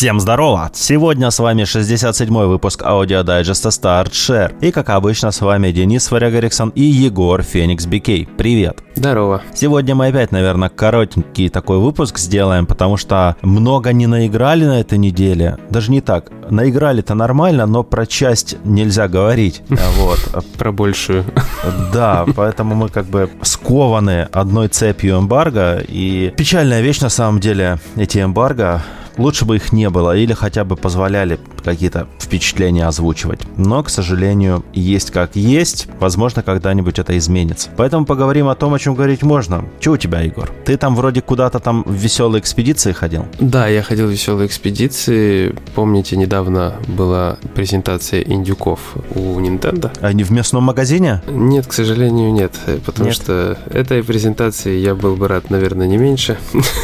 [0.00, 0.70] Всем здорово!
[0.72, 4.54] Сегодня с вами 67-й выпуск аудиодайджеста Start Share.
[4.62, 8.26] И как обычно с вами Денис Варягариксон и Егор Феникс Бикей.
[8.38, 8.78] Привет!
[8.94, 9.42] Здорово.
[9.52, 14.96] Сегодня мы опять, наверное, коротенький такой выпуск сделаем, потому что много не наиграли на этой
[14.96, 15.58] неделе.
[15.68, 16.30] Даже не так.
[16.48, 19.60] Наиграли-то нормально, но про часть нельзя говорить.
[19.98, 20.18] Вот.
[20.56, 21.26] Про большую.
[21.92, 25.84] Да, поэтому мы как бы скованы одной цепью эмбарго.
[25.86, 28.82] И печальная вещь на самом деле, эти эмбарго
[29.16, 33.40] Лучше бы их не было или хотя бы позволяли какие-то впечатления озвучивать.
[33.56, 35.88] Но, к сожалению, есть как есть.
[35.98, 37.68] Возможно, когда-нибудь это изменится.
[37.76, 39.64] Поэтому поговорим о том, о чем говорить можно.
[39.80, 40.50] Че у тебя, Егор?
[40.64, 43.26] Ты там вроде куда-то там в веселые экспедиции ходил?
[43.40, 45.54] Да, я ходил в веселые экспедиции.
[45.74, 48.80] Помните, недавно была презентация индюков
[49.14, 49.90] у Nintendo?
[50.12, 51.22] Не в местном магазине?
[51.28, 52.52] Нет, к сожалению, нет.
[52.86, 53.16] Потому нет.
[53.16, 56.38] что этой презентации я был бы рад, наверное, не меньше.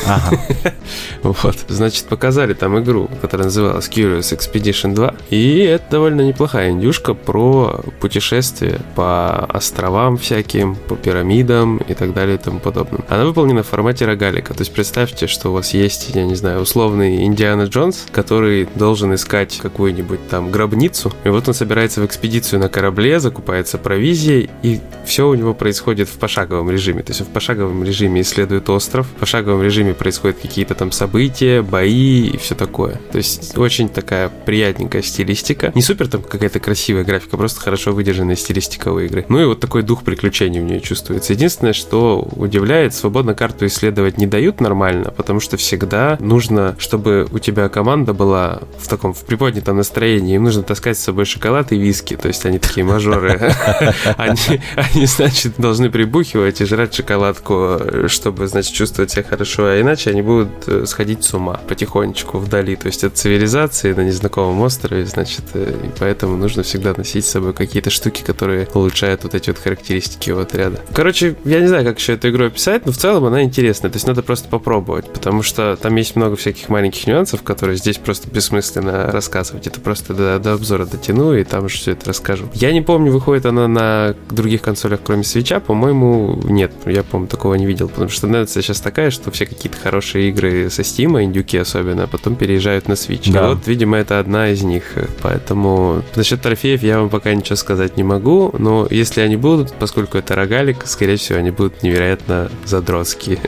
[0.07, 0.39] Ага.
[1.23, 1.57] Вот.
[1.69, 5.15] Значит, показали там игру, которая называлась Curious Expedition 2.
[5.29, 12.37] И это довольно неплохая индюшка про путешествие по островам всяким, по пирамидам и так далее
[12.37, 13.03] и тому подобное.
[13.11, 14.55] Она выполнена в формате рогалика.
[14.55, 19.15] То есть представьте, что у вас есть, я не знаю, условный Индиана Джонс, который должен
[19.15, 21.13] искать какую-нибудь там гробницу.
[21.25, 26.09] И вот он собирается в экспедицию на корабле, закупается провизией, и все у него происходит
[26.09, 27.03] в пошаговом режиме.
[27.03, 32.06] То есть в пошаговом режиме исследует остров, в пошаговом режиме происходят какие-то там события, бои,
[32.07, 33.01] и все такое.
[33.11, 35.73] То есть очень такая приятненькая стилистика.
[35.75, 39.25] Не супер там какая-то красивая графика, просто хорошо выдержанная стилистика у игры.
[39.29, 41.33] Ну и вот такой дух приключений в ней чувствуется.
[41.33, 47.39] Единственное, что удивляет, свободно карту исследовать не дают нормально, потому что всегда нужно, чтобы у
[47.39, 51.79] тебя команда была в таком в приподнятом настроении, им нужно таскать с собой шоколад и
[51.79, 53.37] виски, то есть они такие мажоры.
[54.17, 60.23] Они, значит, должны прибухивать и жрать шоколадку, чтобы, значит, чувствовать себя хорошо, а иначе они
[60.23, 62.77] будут э, сходить с ума потихоньку потихонечку вдали.
[62.77, 67.31] То есть от цивилизации на незнакомом острове, значит, э, и поэтому нужно всегда носить с
[67.31, 70.81] собой какие-то штуки, которые улучшают вот эти вот характеристики его отряда.
[70.93, 73.91] Короче, я не знаю, как еще эту игру описать, но в целом она интересная.
[73.91, 77.97] То есть надо просто попробовать, потому что там есть много всяких маленьких нюансов, которые здесь
[77.99, 79.67] просто бессмысленно рассказывать.
[79.67, 82.49] Это просто до, до обзора дотяну и там же все это расскажу.
[82.55, 86.73] Я не помню, выходит она на других консолях, кроме свеча, по-моему, нет.
[86.85, 90.69] Я, по-моему, такого не видел, потому что тенденция сейчас такая, что все какие-то хорошие игры
[90.71, 93.33] со Steam, индюки особенно, особенно, а потом переезжают на Switch.
[93.33, 93.45] Да.
[93.45, 94.85] И вот, видимо, это одна из них.
[95.23, 100.19] Поэтому насчет трофеев я вам пока ничего сказать не могу, но если они будут, поскольку
[100.19, 103.39] это рогалик, скорее всего, они будут невероятно задротские.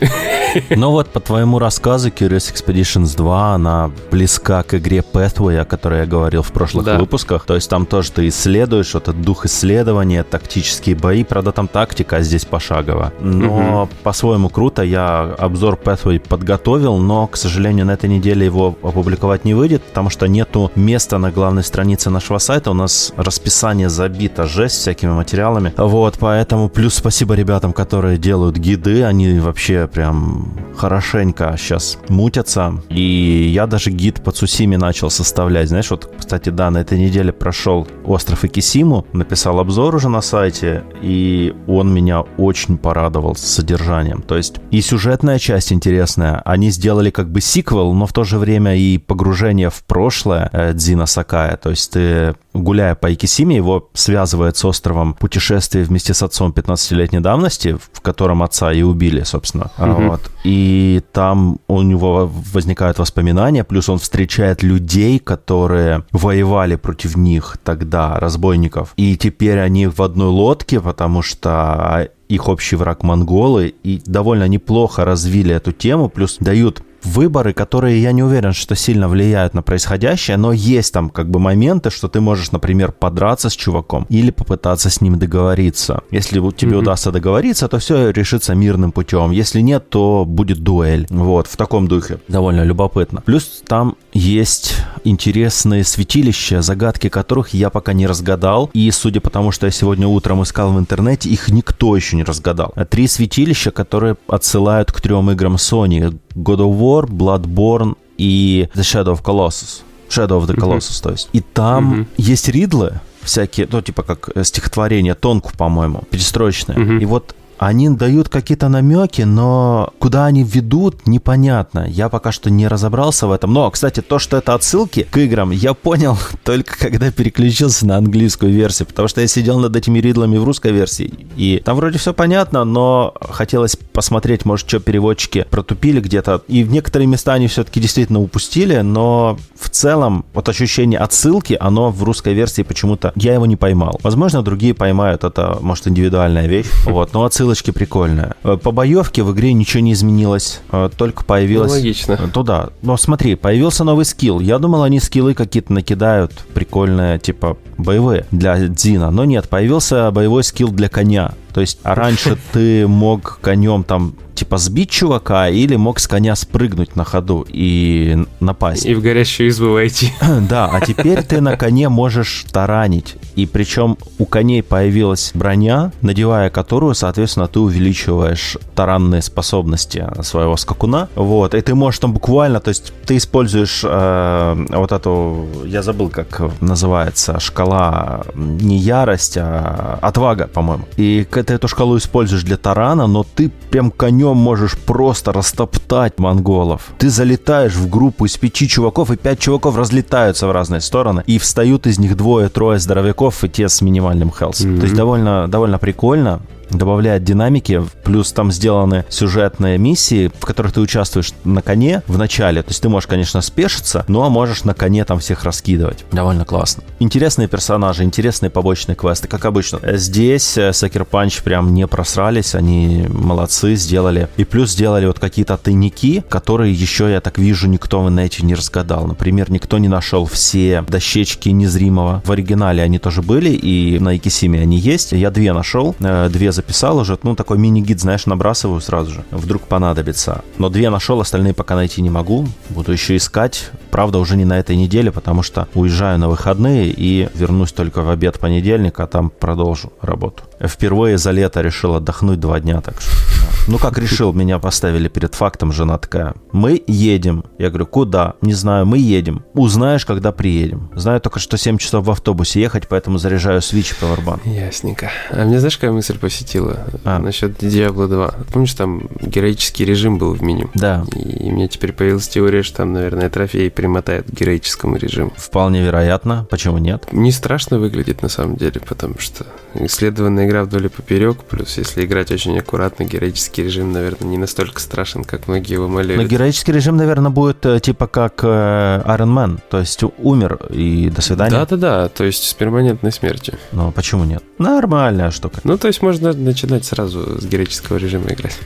[0.71, 6.00] Ну вот, по твоему рассказу, Curious Expeditions 2, она близка к игре Pathway, о которой
[6.00, 6.99] я говорил в прошлых да.
[6.99, 7.44] выпусках.
[7.44, 11.25] То есть там тоже ты исследуешь, вот этот дух исследования, тактические бои.
[11.25, 13.12] Правда, там тактика, а здесь пошагово.
[13.20, 13.91] Но угу.
[14.03, 14.82] по-своему круто.
[14.82, 20.11] Я обзор Pathway подготовил, но, к сожалению, на этой неделе его опубликовать не выйдет, потому
[20.11, 22.71] что нету места на главной странице нашего сайта.
[22.71, 25.72] У нас расписание забито жесть всякими материалами.
[25.77, 29.05] Вот, поэтому плюс спасибо ребятам, которые делают гиды.
[29.05, 32.81] Они вообще прям хорошенько сейчас мутятся.
[32.88, 35.69] И я даже гид по Цусиме начал составлять.
[35.69, 40.84] Знаешь, вот, кстати, да, на этой неделе прошел остров Икисиму, написал обзор уже на сайте,
[41.03, 44.22] и он меня очень порадовал с содержанием.
[44.22, 46.41] То есть и сюжетная часть интересная.
[46.44, 50.73] Они сделали как бы сиквел, но в то же время и погружение в прошлое э,
[50.73, 51.56] Дзина Сакая.
[51.56, 57.21] То есть ты гуляя по Икисиме, его связывает с островом путешествие вместе с отцом 15-летней
[57.21, 59.71] давности, в котором отца и убили, собственно.
[59.79, 60.03] Угу.
[60.09, 60.21] Вот.
[60.43, 68.19] И там у него возникают воспоминания, плюс он встречает людей, которые воевали против них тогда,
[68.19, 68.95] разбойников.
[68.97, 75.05] И теперь они в одной лодке, потому что их общий враг монголы, и довольно неплохо
[75.05, 80.37] развили эту тему, плюс дают выборы, которые я не уверен, что сильно влияют на происходящее,
[80.37, 84.90] но есть там как бы моменты, что ты можешь, например, подраться с чуваком или попытаться
[84.90, 86.02] с ним договориться.
[86.11, 86.78] Если тебе mm-hmm.
[86.78, 89.31] удастся договориться, то все решится мирным путем.
[89.31, 91.06] Если нет, то будет дуэль.
[91.11, 92.19] Вот, в таком духе.
[92.28, 93.23] Довольно любопытно.
[93.25, 98.70] Плюс там есть интересные святилища, загадки которых я пока не разгадал.
[98.73, 102.25] И судя по тому, что я сегодня утром искал в интернете, их никто еще не
[102.25, 102.75] разгадал.
[102.91, 106.19] Три святилища, которые отсылают к трем играм Sony.
[106.35, 109.82] God of War, Bloodborne и The Shadow of Colossus.
[110.09, 111.03] Shadow of the Colossus, mm-hmm.
[111.03, 111.29] то есть.
[111.32, 112.06] И там mm-hmm.
[112.17, 116.76] есть ридлы всякие, ну, типа как э, стихотворение, тонку, по-моему, перестроечное.
[116.76, 117.03] Mm-hmm.
[117.03, 121.87] И вот они дают какие-то намеки, но куда они ведут, непонятно.
[121.88, 123.52] Я пока что не разобрался в этом.
[123.52, 128.52] Но, кстати, то, что это отсылки к играм, я понял только когда переключился на английскую
[128.52, 132.14] версию, потому что я сидел над этими ридлами в русской версии, и там вроде все
[132.14, 137.81] понятно, но хотелось посмотреть, может, что переводчики протупили где-то, и в некоторые места они все-таки
[137.81, 143.46] действительно упустили, но в целом вот ощущение отсылки, оно в русской версии почему-то, я его
[143.46, 143.99] не поймал.
[144.02, 148.35] Возможно, другие поймают, это, может, индивидуальная вещь, вот, но отсылочки прикольные.
[148.45, 151.71] Э, по боевке в игре ничего не изменилось, э, только появилось...
[151.71, 152.17] Ну, логично.
[152.33, 152.71] Туда.
[152.83, 154.41] Но смотри, появился новый скилл.
[154.41, 160.45] Я думал, они скиллы какие-то накидают прикольные, типа боевые для Дзина, но нет, появился боевой
[160.45, 161.33] скилл для коня.
[161.53, 166.37] То есть а раньше ты мог конем там типа сбить чувака или мог с коня
[166.37, 168.87] спрыгнуть на ходу и напасть.
[168.87, 170.12] И в горящую избу войти.
[170.49, 173.17] Да, а теперь ты на коне можешь таранить.
[173.35, 181.09] И причем у коней появилась броня, надевая которую, соответственно, ты увеличиваешь таранные способности своего скакуна.
[181.17, 186.09] Вот, и ты можешь там буквально, то есть ты используешь э, вот эту, я забыл,
[186.09, 190.85] как называется, шкала не ярость, а отвага, по-моему.
[190.97, 196.89] И ты эту шкалу используешь для тарана, но ты прям конем можешь просто растоптать монголов.
[196.99, 201.39] Ты залетаешь в группу из пяти чуваков, и пять чуваков разлетаются в разные стороны, и
[201.39, 204.61] встают из них двое-трое здоровяков, и те с минимальным хелс.
[204.61, 204.77] Mm-hmm.
[204.79, 210.81] То есть довольно, довольно прикольно добавляет динамики, плюс там сделаны сюжетные миссии, в которых ты
[210.81, 214.75] участвуешь на коне в начале, то есть ты можешь, конечно, спешиться, ну а можешь на
[214.75, 216.05] коне там всех раскидывать.
[216.12, 216.82] Довольно классно.
[216.99, 219.81] Интересные персонажи, интересные побочные квесты, как обычно.
[219.97, 224.29] Здесь Сакер Панч прям не просрались, они молодцы, сделали.
[224.37, 228.55] И плюс сделали вот какие-то тайники, которые еще, я так вижу, никто в инете не
[228.55, 229.06] разгадал.
[229.06, 232.23] Например, никто не нашел все дощечки незримого.
[232.25, 235.12] В оригинале они тоже были, и на Икисиме они есть.
[235.12, 239.25] Я две нашел, э, две записал уже, ну, такой мини-гид, знаешь, набрасываю сразу же.
[239.31, 240.43] Вдруг понадобится.
[240.58, 242.49] Но две нашел, остальные пока найти не могу.
[242.69, 243.70] Буду еще искать.
[243.90, 248.10] Правда, уже не на этой неделе, потому что уезжаю на выходные и вернусь только в
[248.10, 250.43] обед понедельника, а там продолжу работу.
[250.60, 253.38] Впервые за лето решил отдохнуть два дня, так что...
[253.69, 257.44] Ну, как решил, меня поставили перед фактом, жена такая, мы едем.
[257.59, 258.35] Я говорю, куда?
[258.41, 259.44] Не знаю, мы едем.
[259.53, 260.91] Узнаешь, когда приедем.
[260.94, 264.49] Знаю только, что 7 часов в автобусе ехать, поэтому заряжаю Switch Powerbank.
[264.49, 265.11] Ясненько.
[265.31, 266.87] А мне знаешь, какая мысль посетила?
[267.05, 267.19] А.
[267.19, 268.35] Насчет Diablo 2.
[268.55, 270.71] Помнишь, там героический режим был в меню?
[270.75, 271.05] Да.
[271.14, 275.35] И мне теперь появилась теория, что там, наверное, трофей примотает к героическому режиму.
[275.37, 276.47] Вполне вероятно.
[276.49, 277.12] Почему нет?
[277.12, 279.44] Не страшно выглядит на самом деле, потому что
[279.75, 284.81] исследованная игра вдоль и поперек, плюс если играть очень аккуратно, героический режим, наверное, не настолько
[284.81, 286.16] страшен, как многие его молили.
[286.16, 291.10] Но героический режим, наверное, будет э, типа как э, Iron Man, то есть умер и
[291.10, 291.50] до свидания.
[291.50, 293.55] Да-да-да, то есть с перманентной смертью.
[293.72, 294.43] Но почему нет?
[294.58, 295.60] Нормальная штука.
[295.64, 298.58] Ну, то есть можно начинать сразу с героического режима играть.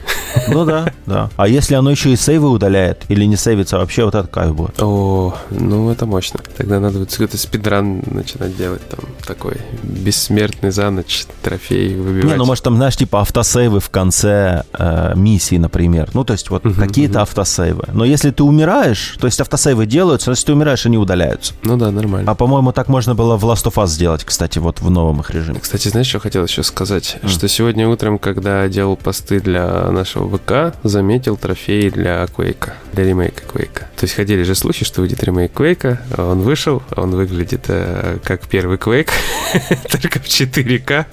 [0.47, 1.29] Ну да, да.
[1.35, 4.81] А если оно еще и сейвы удаляет или не сейвится вообще, вот это кайф будет.
[4.81, 6.39] О, ну это мощно.
[6.57, 12.31] Тогда надо вот какой-то спидран начинать делать там такой бессмертный за ночь трофей выбивать.
[12.31, 16.09] Не, ну может там, знаешь, типа автосейвы в конце э, миссии, например.
[16.13, 17.23] Ну, то есть вот uh-huh, какие-то uh-huh.
[17.23, 17.85] автосейвы.
[17.93, 21.53] Но если ты умираешь, то есть автосейвы делаются, но если ты умираешь, они удаляются.
[21.63, 22.29] Ну да, нормально.
[22.29, 25.29] А по-моему, так можно было в Last of Us сделать, кстати, вот в новом их
[25.31, 25.59] режиме.
[25.59, 27.17] Кстати, знаешь, что хотел еще сказать?
[27.21, 27.29] Mm.
[27.29, 33.43] Что сегодня утром, когда делал посты для нашего ВК, заметил трофей для Quake, для ремейка
[33.43, 33.81] Quake.
[33.95, 38.47] То есть ходили же слухи, что выйдет ремейк Quake, он вышел, он выглядит э, как
[38.47, 39.11] первый Quake,
[39.91, 41.05] только в 4К.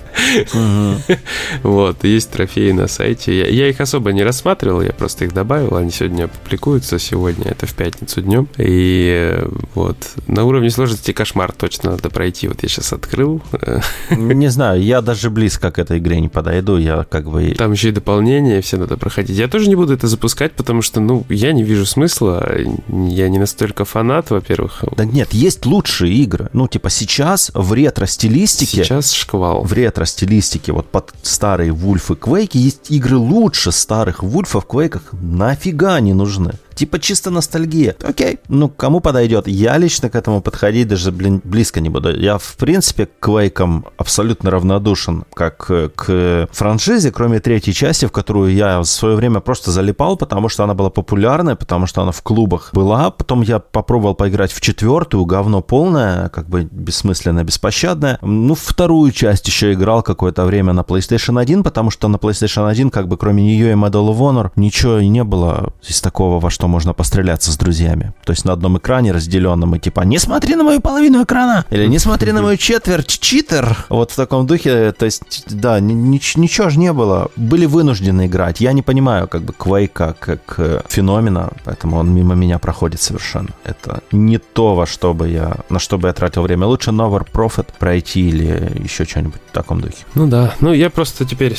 [1.63, 3.33] Вот, есть трофеи на сайте.
[3.61, 5.77] Я, их особо не рассматривал, я просто их добавил.
[5.77, 8.49] Они сегодня публикуются, сегодня это в пятницу днем.
[8.57, 12.49] И э, вот, на уровне сложности кошмар точно надо пройти.
[12.49, 13.43] Вот я сейчас открыл.
[14.11, 17.51] Не знаю, я даже близко к этой игре не подойду, я как бы...
[17.51, 19.37] Там еще и дополнение, все надо проходить.
[19.37, 22.51] Я тоже не буду это запускать, потому что, ну, я не вижу смысла.
[22.89, 24.85] Я не настолько фанат, во-первых.
[24.97, 26.49] Да нет, есть лучшие игры.
[26.55, 28.85] Ну, типа сейчас в ретро-стилистике...
[28.85, 29.65] Сейчас шквал.
[29.65, 33.40] В ретро-стилистике, вот под старые Вульфы Квейки есть игры лучше
[33.73, 35.03] старых Вульфов Квейках.
[35.13, 36.53] Нафига не нужны?
[36.81, 37.95] Типа чисто ностальгия.
[38.03, 39.47] Окей, ну кому подойдет?
[39.47, 42.19] Я лично к этому подходить даже, блин, близко не буду.
[42.19, 48.55] Я, в принципе, к Квейкам абсолютно равнодушен, как к франшизе, кроме третьей части, в которую
[48.55, 52.23] я в свое время просто залипал, потому что она была популярная, потому что она в
[52.23, 53.11] клубах была.
[53.11, 58.19] Потом я попробовал поиграть в четвертую, говно полное, как бы бессмысленное, беспощадное.
[58.23, 62.89] Ну, вторую часть еще играл какое-то время на PlayStation 1, потому что на PlayStation 1,
[62.89, 66.70] как бы кроме нее и Medal of Honor, ничего не было из такого, во что
[66.71, 68.13] можно постреляться с друзьями.
[68.25, 71.87] То есть на одном экране разделенном и типа «Не смотри на мою половину экрана!» или
[71.87, 76.79] «Не смотри на мою четверть, читер!» Вот в таком духе, то есть, да, ничего же
[76.79, 77.31] не было.
[77.37, 78.61] Были вынуждены играть.
[78.61, 83.51] Я не понимаю как бы Квейка как э, феномена, поэтому он мимо меня проходит совершенно.
[83.65, 86.67] Это не то, во что бы я, на что бы я тратил время.
[86.67, 90.05] Лучше Nover Profit пройти или еще что-нибудь в таком духе.
[90.15, 91.57] Ну да, ну я просто теперь,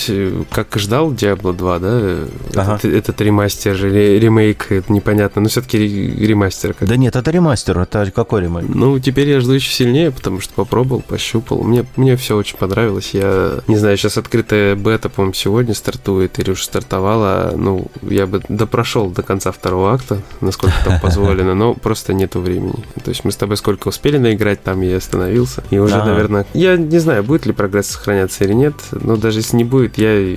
[0.50, 2.18] как ждал Diablo 2, да,
[2.56, 2.76] ага.
[2.76, 6.74] этот, этот ремастер ремейк, непонятно, но все-таки ремастер.
[6.74, 6.88] Как...
[6.88, 8.66] Да нет, это ремастер, это какой ремейк?
[8.68, 11.64] Ну, теперь я жду еще сильнее, потому что попробовал, пощупал.
[11.64, 13.12] Мне, мне все очень понравилось.
[13.14, 17.54] Я не знаю, сейчас открытая бета, по-моему, сегодня стартует или уже стартовала.
[17.56, 22.84] Ну, я бы допрошел до конца второго акта, насколько там позволено, но просто нету времени.
[23.04, 25.64] То есть мы с тобой сколько успели наиграть, там я остановился.
[25.70, 29.58] И уже, наверное, я не знаю, будет ли прогресс сохраняться или нет, но даже если
[29.58, 30.36] не будет, я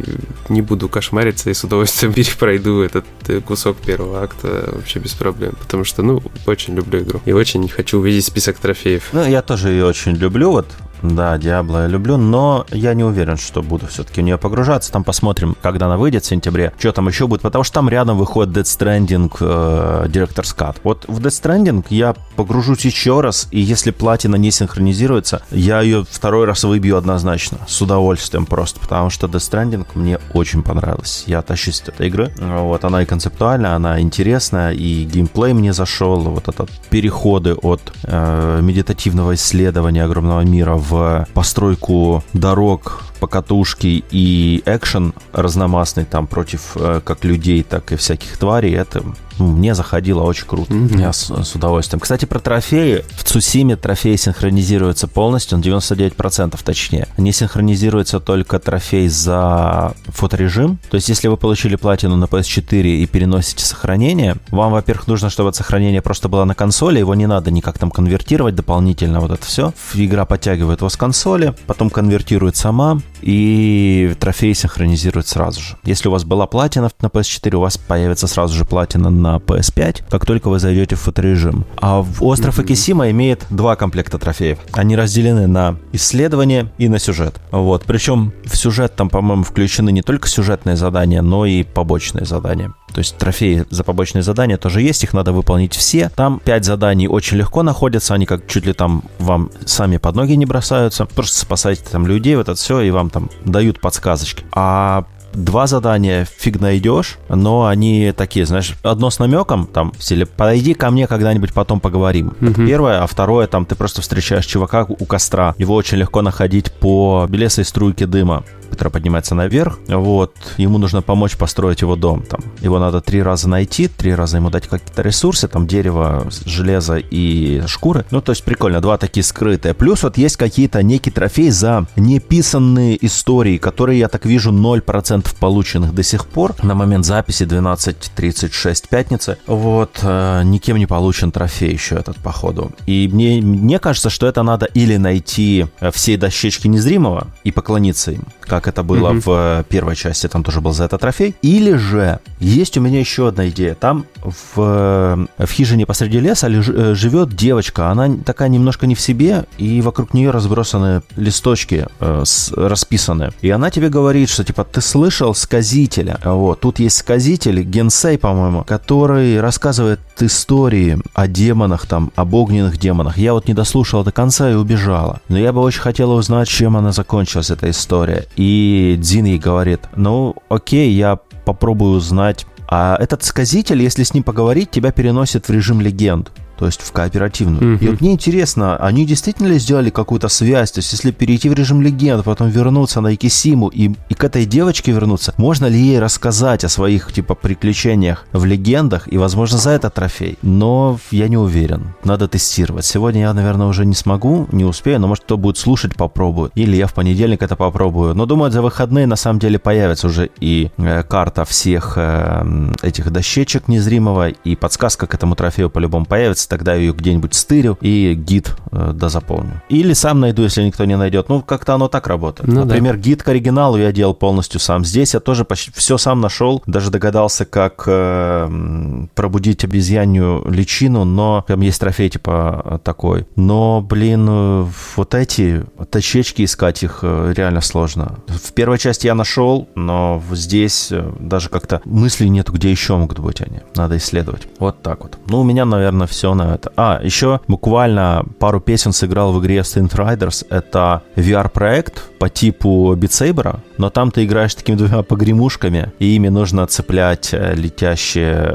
[0.49, 5.55] не буду кошмариться и с удовольствием перепройду этот э, кусок первого акта вообще без проблем,
[5.61, 9.09] потому что, ну, очень люблю игру и очень хочу увидеть список трофеев.
[9.13, 10.67] Ну, я тоже ее очень люблю, вот
[11.05, 14.91] да, Диабло я люблю, но я не уверен, что буду все-таки в нее погружаться.
[14.91, 18.17] Там посмотрим, когда она выйдет в сентябре, что там еще будет, потому что там рядом
[18.17, 20.77] выходит Dead Stranding э, Director's Cut.
[20.83, 26.07] Вот в Dead Stranding я погружусь еще раз, и если платина не синхронизируется, я ее
[26.09, 31.25] второй раз выбью однозначно, с удовольствием просто, потому что Death Stranding мне очень понравилась.
[31.27, 32.33] Я тащусь от этой игры.
[32.39, 38.61] Вот, она и концептуальная, она интересная, и геймплей мне зашел, вот этот переходы от э,
[38.63, 40.94] медитативного исследования огромного мира в
[41.35, 48.75] постройку дорог, покатушки и экшен разномастный там против э, как людей, так и всяких тварей,
[48.75, 49.03] это
[49.39, 50.73] ну, мне заходило очень круто.
[50.73, 51.01] Mm-hmm.
[51.01, 52.01] Я с, с удовольствием.
[52.01, 53.05] Кстати, про трофеи.
[53.17, 57.09] В Цусиме трофей синхронизируется полностью, он 99% точнее.
[57.17, 60.79] Не синхронизируется только трофей за фоторежим.
[60.91, 65.49] То есть, если вы получили платину на PS4 и переносите сохранение, вам, во-первых, нужно, чтобы
[65.51, 69.45] это сохранение просто было на консоли, его не надо никак там конвертировать дополнительно, вот это
[69.45, 69.73] все.
[69.95, 75.77] Игра подтягивает его с консоли, потом конвертирует сама, и трофей синхронизирует сразу же.
[75.85, 80.05] Если у вас была платина на PS4, у вас появится сразу же платина на PS5,
[80.11, 81.65] как только вы зайдете в фоторежим.
[81.81, 84.59] А в остров Акисима имеет два комплекта трофеев.
[84.73, 87.41] Они разделены на исследование и на сюжет.
[87.51, 87.85] Вот.
[87.87, 92.75] Причем в сюжет там, по-моему, включены не только сюжетные задания, но и побочные задания.
[92.95, 96.11] То есть трофеи за побочные задания тоже есть, их надо выполнить все.
[96.15, 100.35] Там 5 заданий очень легко находятся, они как чуть ли там вам сами под ноги
[100.35, 101.05] не бросаются.
[101.07, 104.45] Просто спасайте там людей, вот это все, и вам там дают подсказочки.
[104.53, 110.27] А два задания фиг найдешь, но они такие, знаешь, одно с намеком, там, в стиле,
[110.27, 112.35] подойди ко мне когда-нибудь потом поговорим.
[112.41, 116.73] Это первое, а второе, там, ты просто встречаешь чувака у костра, его очень легко находить
[116.73, 118.45] по белесой струйке дыма
[118.75, 119.79] который поднимается наверх.
[119.89, 122.23] Вот, ему нужно помочь построить его дом.
[122.23, 126.97] Там, его надо три раза найти, три раза ему дать какие-то ресурсы, там дерево, железо
[126.97, 128.05] и шкуры.
[128.11, 129.75] Ну, то есть прикольно, два такие скрытые.
[129.75, 135.95] Плюс вот есть какие-то некий трофей за неписанные истории, которые, я так вижу, 0% полученных
[135.95, 136.55] до сих пор.
[136.63, 139.39] На момент записи 12.36 пятницы.
[139.47, 142.73] Вот, э, никем не получен трофей еще этот, походу.
[142.87, 148.25] И мне, мне кажется, что это надо или найти все дощечки незримого и поклониться им,
[148.41, 149.23] как это было mm-hmm.
[149.25, 151.35] в э, первой части, там тоже был за это трофей.
[151.43, 153.75] Или же есть у меня еще одна идея.
[153.75, 157.91] Там в, э, в хижине посреди леса э, живет девочка.
[157.91, 163.33] Она такая немножко не в себе, и вокруг нее разбросаны листочки э, с, расписаны.
[163.41, 166.19] И она тебе говорит, что типа ты слышал сказителя.
[166.25, 173.19] Вот, тут есть сказитель, Генсей, по-моему, который рассказывает истории о демонах, там, об огненных демонах.
[173.19, 175.21] Я вот не дослушала до конца и убежала.
[175.29, 178.27] Но я бы очень хотела узнать, чем она закончилась, эта история.
[178.37, 178.54] И
[178.99, 182.47] Дзин ей говорит, ну, окей, я попробую узнать.
[182.69, 186.93] А этот сказитель, если с ним поговорить, тебя переносит в режим легенд то есть в
[186.93, 187.63] кооперативную.
[187.63, 187.85] Mm-hmm.
[187.85, 190.73] И вот мне интересно, они действительно ли сделали какую-то связь?
[190.73, 194.47] То есть если перейти в режим легенд, потом вернуться на Икисиму и, и к этой
[194.47, 199.71] девочке вернуться, можно ли ей рассказать о своих, типа, приключениях в легендах и, возможно, за
[199.71, 200.39] это трофей?
[200.43, 201.95] Но я не уверен.
[202.05, 202.85] Надо тестировать.
[202.85, 206.53] Сегодня я, наверное, уже не смогу, не успею, но, может, кто будет слушать, попробует.
[206.55, 208.15] Или я в понедельник это попробую.
[208.15, 213.11] Но, думаю, за выходные, на самом деле, появится уже и э, карта всех э, этих
[213.11, 218.15] дощечек незримого, и подсказка к этому трофею по-любому появится понравится, тогда ее где-нибудь стырю и
[218.15, 219.63] гид э, дозаполню.
[219.69, 221.29] Или сам найду, если никто не найдет.
[221.29, 222.49] Ну, как-то оно так работает.
[222.49, 223.01] Ну, Например, да.
[223.01, 224.85] гид к оригиналу я делал полностью сам.
[224.85, 231.45] Здесь я тоже почти все сам нашел, даже догадался, как э, пробудить обезьянью личину, но
[231.47, 233.27] там есть трофей типа такой.
[233.37, 238.19] Но, блин, э, вот эти точечки искать их э, реально сложно.
[238.27, 243.19] В первой части я нашел, но здесь э, даже как-то мыслей нету, где еще могут
[243.19, 243.61] быть они.
[243.75, 244.47] Надо исследовать.
[244.59, 245.19] Вот так вот.
[245.27, 246.73] Ну, у меня, наверное, все на это.
[246.77, 250.47] А, еще буквально пару песен сыграл в игре Synth Riders.
[250.51, 256.67] Это VR-проект по типу Saber, но там ты играешь такими двумя погремушками, и ими нужно
[256.67, 258.55] цеплять э, летящие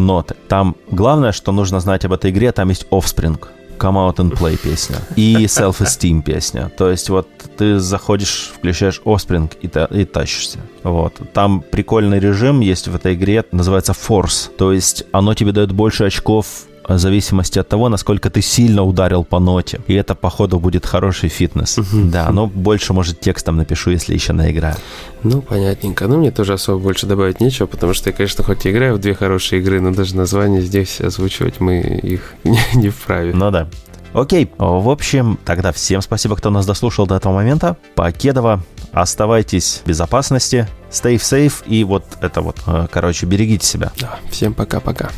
[0.00, 0.34] ноты.
[0.48, 3.38] Там главное, что нужно знать об этой игре, там есть Offspring.
[3.78, 6.70] Come Out and Play песня и Self-Esteem песня.
[6.76, 10.58] То есть вот ты заходишь, включаешь Offspring и, та, и тащишься.
[10.82, 11.20] Вот.
[11.32, 14.50] Там прикольный режим есть в этой игре, называется Force.
[14.56, 16.46] То есть оно тебе дает больше очков
[16.88, 19.80] в зависимости от того, насколько ты сильно ударил по ноте.
[19.86, 21.78] И это, походу, будет хороший фитнес.
[21.92, 24.76] Да, но больше, может, текстом напишу, если еще наиграю.
[25.22, 26.06] Ну, понятненько.
[26.06, 28.98] Ну, мне тоже особо больше добавить нечего, потому что я, конечно, хоть и играю в
[28.98, 33.32] две хорошие игры, но даже название здесь озвучивать мы их не, не вправе.
[33.34, 33.68] Ну да.
[34.12, 37.76] Окей, в общем, тогда всем спасибо, кто нас дослушал до этого момента.
[37.96, 38.62] Покедова,
[38.92, 43.92] оставайтесь в безопасности, stay safe и вот это вот, э, короче, берегите себя.
[44.00, 45.10] Да, всем пока-пока.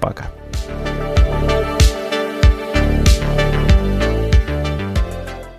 [0.00, 0.24] Пока.
[0.24, 0.24] -пока.
[0.24, 0.33] пока.